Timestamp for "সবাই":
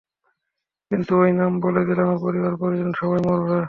2.99-3.19